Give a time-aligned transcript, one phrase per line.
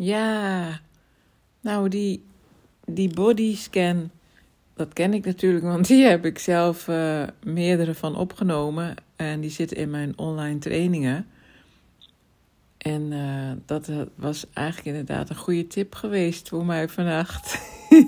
[0.00, 0.80] Ja,
[1.60, 2.24] nou die,
[2.84, 4.10] die bodyscan,
[4.74, 8.94] dat ken ik natuurlijk, want die heb ik zelf uh, meerdere van opgenomen.
[9.16, 11.26] En die zitten in mijn online trainingen.
[12.78, 17.58] En uh, dat was eigenlijk inderdaad een goede tip geweest voor mij vannacht.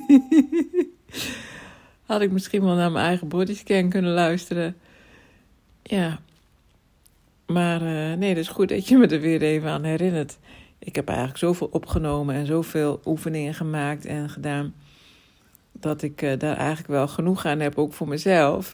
[2.06, 4.76] Had ik misschien wel naar mijn eigen bodyscan kunnen luisteren.
[5.82, 6.20] Ja.
[7.46, 7.80] Maar
[8.16, 10.38] nee, dat is goed dat je me er weer even aan herinnert.
[10.90, 14.74] Ik heb eigenlijk zoveel opgenomen en zoveel oefeningen gemaakt en gedaan.
[15.72, 18.72] Dat ik uh, daar eigenlijk wel genoeg aan heb, ook voor mezelf.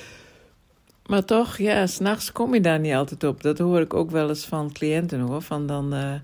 [1.10, 3.42] maar toch, ja, s'nachts kom je daar niet altijd op.
[3.42, 5.42] Dat hoor ik ook wel eens van cliënten hoor.
[5.42, 6.14] Van dan, uh,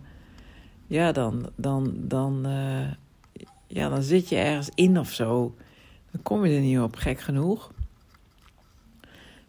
[0.86, 2.90] ja, dan, dan, dan, uh,
[3.66, 5.54] ja, dan zit je ergens in of zo.
[6.10, 7.70] Dan kom je er niet op, gek genoeg.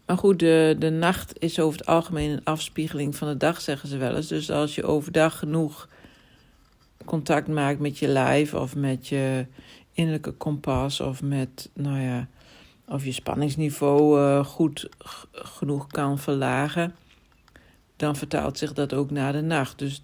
[0.07, 3.89] Maar goed, de, de nacht is over het algemeen een afspiegeling van de dag, zeggen
[3.89, 4.27] ze wel eens.
[4.27, 5.87] Dus als je overdag genoeg
[7.05, 9.45] contact maakt met je lijf of met je
[9.93, 12.27] innerlijke kompas of met, nou ja,
[12.87, 14.89] of je spanningsniveau uh, goed
[15.31, 16.95] genoeg kan verlagen,
[17.95, 19.79] dan vertaalt zich dat ook naar de nacht.
[19.79, 20.03] Dus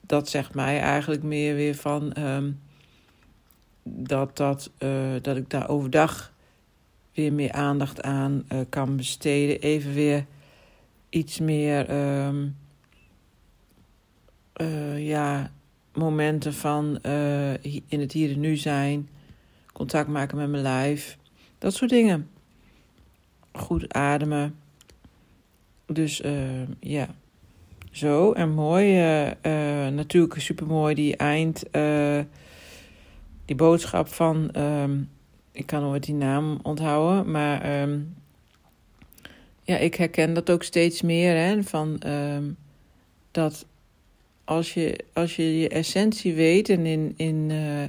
[0.00, 2.60] dat zegt mij eigenlijk meer weer van um,
[3.82, 6.31] dat, dat, uh, dat ik daar overdag
[7.14, 9.60] weer meer aandacht aan uh, kan besteden.
[9.60, 10.26] Even weer
[11.08, 11.90] iets meer
[12.26, 12.56] um,
[14.60, 15.50] uh, ja,
[15.94, 19.08] momenten van uh, in het hier en nu zijn.
[19.72, 21.18] Contact maken met mijn lijf.
[21.58, 22.30] Dat soort dingen.
[23.52, 24.56] Goed ademen.
[25.86, 26.22] Dus
[26.80, 27.08] ja.
[27.90, 28.94] Zo, en mooi.
[29.90, 31.64] natuurlijk super mooi die eind.
[33.44, 34.50] die boodschap van.
[34.56, 35.08] Um,
[35.52, 38.14] ik kan nooit die naam onthouden, maar um,
[39.62, 41.36] ja, ik herken dat ook steeds meer.
[41.36, 42.56] Hè, van um,
[43.30, 43.66] dat
[44.44, 47.84] als je, als je je essentie weet en in, in, uh,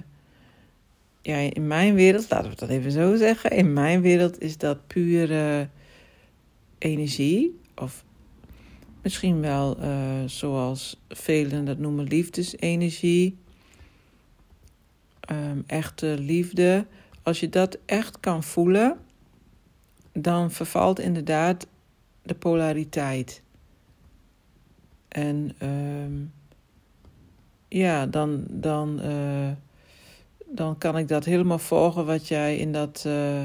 [1.22, 4.88] ja, in mijn wereld, laten we dat even zo zeggen, in mijn wereld is dat
[4.88, 5.70] pure
[6.78, 7.60] energie.
[7.76, 8.04] Of
[9.02, 13.38] misschien wel uh, zoals velen dat noemen liefdesenergie.
[15.32, 16.86] Um, echte liefde
[17.24, 18.98] als je dat echt kan voelen,
[20.12, 21.68] dan vervalt inderdaad
[22.22, 23.42] de polariteit.
[25.08, 26.28] En uh,
[27.68, 29.52] ja, dan, dan, uh,
[30.46, 33.44] dan kan ik dat helemaal volgen wat jij in, dat, uh,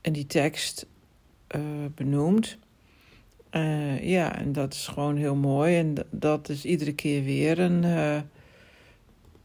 [0.00, 0.86] in die tekst
[1.56, 1.60] uh,
[1.94, 2.58] benoemt.
[4.00, 5.78] ja, en dat is gewoon heel mooi.
[5.78, 7.84] En dat is iedere keer weer een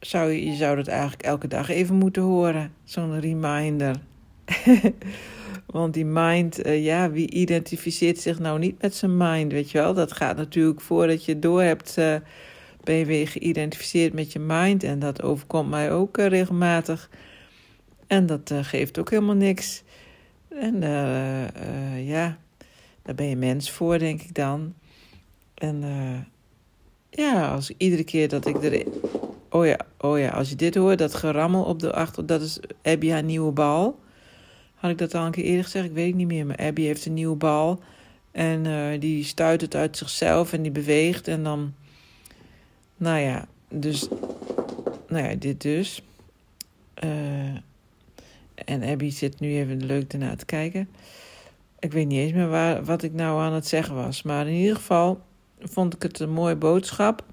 [0.07, 2.73] zou je, je zou dat eigenlijk elke dag even moeten horen.
[2.83, 3.95] Zo'n reminder.
[5.65, 9.77] Want die mind, uh, ja, wie identificeert zich nou niet met zijn mind, weet je
[9.77, 9.93] wel?
[9.93, 12.15] Dat gaat natuurlijk voordat je door hebt, uh,
[12.83, 14.83] ben je weer geïdentificeerd met je mind.
[14.83, 17.09] En dat overkomt mij ook uh, regelmatig.
[18.07, 19.83] En dat geeft ook helemaal niks.
[20.49, 20.81] En
[22.03, 22.37] ja,
[23.01, 24.73] daar ben je mens voor, denk ik dan.
[25.53, 25.83] En
[27.09, 28.83] ja, als iedere keer dat ik er
[29.49, 32.59] Oh ja, oh ja, als je dit hoort, dat gerammel op de achter, dat is
[32.83, 33.99] Abby haar nieuwe bal.
[34.75, 35.85] Had ik dat al een keer eerder gezegd?
[35.85, 36.45] Ik weet het niet meer.
[36.45, 37.79] Maar Abby heeft een nieuwe bal.
[38.31, 41.27] En uh, die stuit het uit zichzelf en die beweegt.
[41.27, 41.73] En dan,
[42.97, 44.07] nou ja, dus,
[45.07, 46.01] nou ja, dit dus.
[47.03, 47.55] Uh,
[48.65, 50.89] en Abby zit nu even leuk ernaar te kijken.
[51.79, 54.23] Ik weet niet eens meer waar, wat ik nou aan het zeggen was.
[54.23, 55.21] Maar in ieder geval
[55.59, 57.23] vond ik het een mooie boodschap.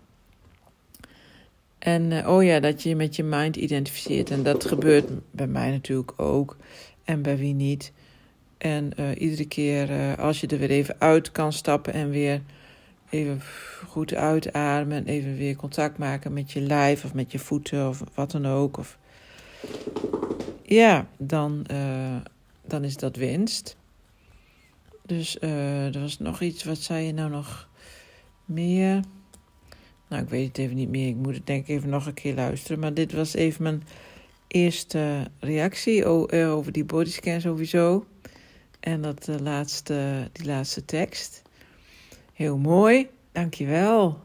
[1.84, 4.30] En uh, oh ja, dat je met je mind identificeert.
[4.30, 6.56] En dat gebeurt bij mij natuurlijk ook.
[7.04, 7.92] En bij wie niet.
[8.58, 12.40] En uh, iedere keer uh, als je er weer even uit kan stappen en weer
[13.10, 13.42] even
[13.86, 14.96] goed uitademen.
[14.96, 18.46] En even weer contact maken met je lijf of met je voeten of wat dan
[18.46, 18.76] ook.
[18.76, 18.98] Of,
[20.62, 21.66] ja, dan,
[22.66, 23.76] dan is dat winst.
[25.06, 27.68] Dus er was nog iets, wat zei je nou nog
[28.44, 29.00] meer?
[30.08, 31.08] Nou, ik weet het even niet meer.
[31.08, 32.78] Ik moet het denk ik even nog een keer luisteren.
[32.78, 33.82] Maar dit was even mijn
[34.48, 38.06] eerste reactie eh, over die bodyscan sowieso.
[38.80, 41.42] En dat uh, laatste, die laatste tekst.
[42.32, 44.23] Heel mooi, dankjewel.